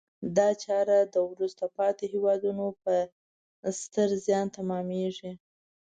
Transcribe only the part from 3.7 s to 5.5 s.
ستر زیان تمامیږي.